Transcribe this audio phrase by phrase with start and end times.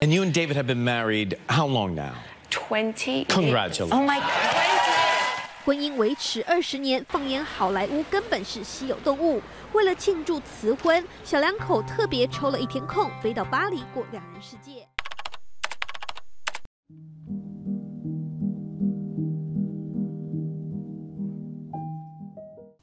[0.00, 2.14] And you and David have been married how long now?
[2.50, 3.24] Twenty.
[3.24, 3.90] Congratulations.
[3.92, 4.28] Oh my God.
[5.64, 9.42] 婚姻维持二十年，放眼好莱坞根本是稀有动物。
[9.72, 14.86] 为了庆祝辞婚，小两口特别抽了一天空，飞到巴黎过两人世界。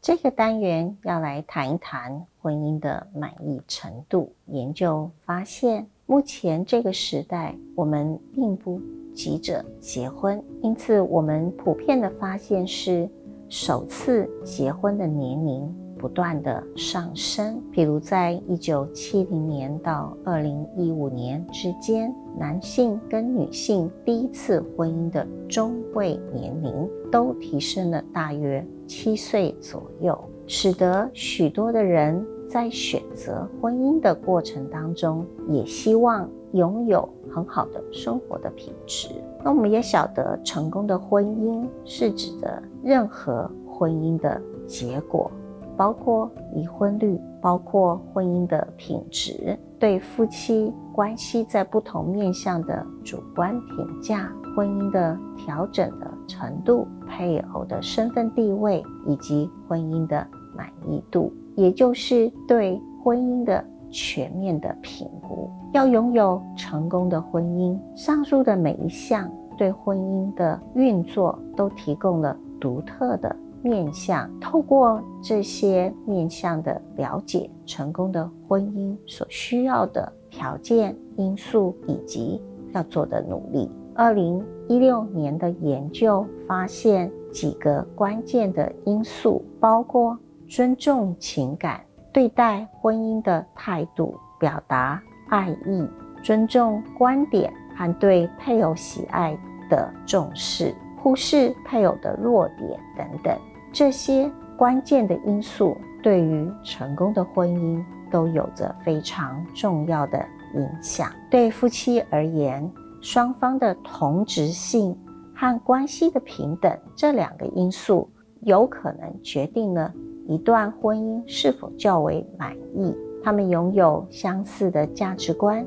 [0.01, 4.35] 这个单元要来谈一谈婚姻的满意程度。
[4.47, 8.79] 研究发现，目前这个时代，我们并不
[9.11, 13.09] 急着结婚，因此我们普遍的发现是，
[13.49, 17.59] 首次结婚的年龄不断的上升。
[17.71, 28.63] 比如，在一九七零年到二零一五年之间，男性跟女性第一次婚姻的中位年龄都提升了大约。
[28.85, 30.15] 七岁左右，
[30.45, 32.23] 使得许多的人
[32.55, 39.09] 在选择婚姻的过程当中，也希望拥有很好的生活的品质。
[39.43, 45.29] 那我们也晓得，成功的婚姻是指的任何婚姻的结果，
[45.75, 54.31] 包括离婚率，包括婚姻的品质，对夫妻关系在不同面向的主观评价。
[54.55, 65.49] 婚姻的调整的程度、配偶的身份地位以及婚姻的满意度，也就是对婚姻的全面的评估。
[65.73, 74.29] 要拥有成功的婚姻，上述的每一项对婚姻的运作都提供了独特的面向。
[74.39, 82.41] 透过这些面向的了解，成功的婚姻所需要的条件、因素以及
[82.73, 83.69] 要做的努力。
[83.93, 90.17] 二零一六年的研究发现几个关键的因素，包括
[90.47, 91.81] 尊重情感、
[92.13, 95.87] 对待婚姻的态度、表达爱意、
[96.23, 99.37] 尊重观点和对配偶喜爱
[99.69, 103.37] 的重视、忽视配偶的弱点等等。
[103.73, 111.11] 这些关键的因素对于成功的婚姻都有着非常重要的影响。
[111.29, 112.71] 对夫妻而言，
[113.01, 114.97] 双方的同质性
[115.35, 118.09] 和关系的平等这两个因素，
[118.41, 119.91] 有可能决定了
[120.27, 122.95] 一段婚姻是否较为满意。
[123.23, 125.65] 他们拥有相似的价值观、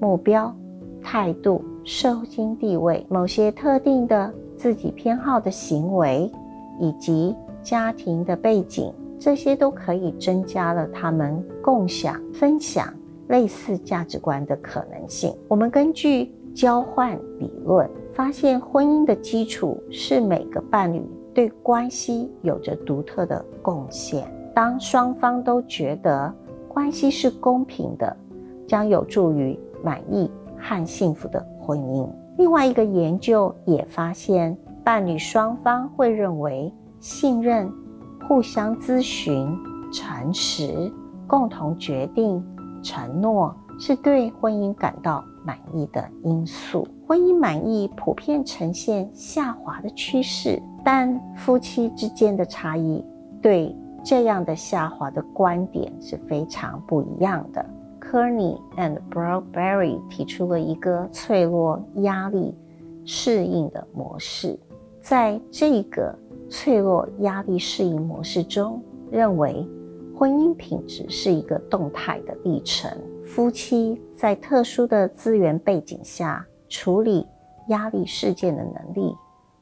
[0.00, 0.54] 目标、
[1.02, 2.26] 态度、社会
[2.56, 6.30] 地位、某些特定的自己偏好的行为，
[6.78, 12.92] 以及家庭的背景，这些都可以增加了他们共享、分享
[13.28, 15.34] 类似价值观的可能性。
[15.48, 16.32] 我们根据。
[16.54, 21.02] 交换理论发现，婚姻的基础是每个伴侣
[21.34, 24.26] 对关系有着独特的贡献。
[24.54, 26.32] 当双方都觉得
[26.68, 28.16] 关系是公平的，
[28.66, 32.08] 将有助于满意和幸福的婚姻。
[32.36, 37.70] 另外一个研究也发现，伴侣双方会认为信任、
[38.28, 39.46] 互相咨询、
[39.92, 40.92] 诚实、
[41.26, 42.44] 共同决定、
[42.82, 43.54] 承诺
[43.84, 45.24] 是对婚姻感到。
[45.44, 53.04] 满意的因素，婚姻满意普遍呈现下滑的趋势，但夫妻之间的差异
[53.42, 57.66] 对这样的下滑的观点是非常不一样的。
[58.00, 62.54] Kearney and Bradbury 提出了一个脆弱压力
[63.04, 64.56] 适应的模式，
[65.00, 66.16] 在这个
[66.48, 69.66] 脆弱压力适应模式中，认为
[70.16, 72.88] 婚姻品质是一个动态的历程。
[73.34, 77.26] 夫妻在特殊的资源背景下处理
[77.68, 79.16] 压力事件的能力，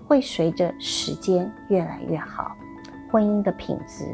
[0.09, 2.51] 会随着时间越来越好，
[3.13, 4.05] 婚姻的品质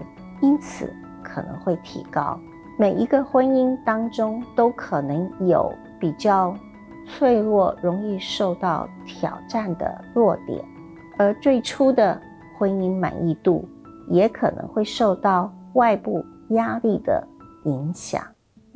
[0.43, 2.39] 因此可能会提高。
[2.79, 6.55] 每一个婚姻当中都可能有比较
[7.07, 10.63] 脆弱、容易受到挑战的弱点，
[11.17, 12.21] 而最初的
[12.59, 13.67] 婚姻满意度
[14.11, 17.27] 也可能会受到外部压力的
[17.65, 18.23] 影响。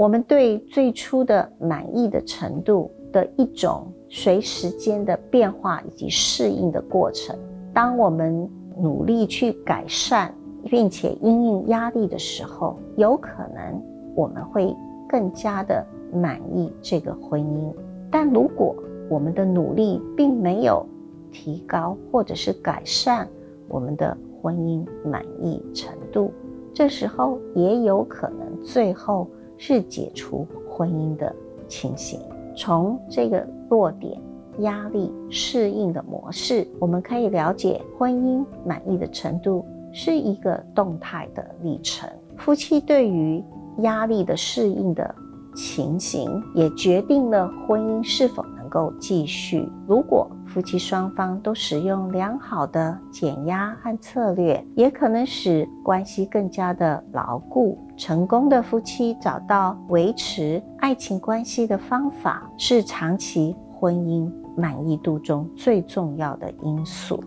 [0.00, 7.38] 我们对最初的满意的程度的一种随时间的变化以及适应的过程。
[7.74, 8.48] 当我们
[8.78, 10.34] 努力去改善，
[10.70, 13.82] 并且因应压力的时候，有可能
[14.14, 14.74] 我们会
[15.06, 17.70] 更加的满意这个婚姻。
[18.10, 18.74] 但如果
[19.10, 20.82] 我们的努力并没有
[21.30, 23.28] 提高或者是改善
[23.68, 26.32] 我们的婚姻满意程度，
[26.72, 29.28] 这时候也有可能最后。
[29.62, 31.36] 是解除婚姻的
[31.68, 32.18] 情形。
[32.56, 34.18] 从这个落点、
[34.60, 42.08] 压力适应的模式，我们可以了解婚姻满意的程度是一个动态的历程。
[42.38, 43.44] 夫妻对于
[43.80, 45.14] 压力的适应的
[45.54, 49.68] 情形，也决定了婚姻是否够继续。
[49.86, 57.76] 如果夫妻双方都使用良好的减压和策略，也可能使关系更加的牢固。
[57.96, 67.22] 成功的夫妻找到维持爱情关系的方法，是长期婚姻满意度中最重要的因素。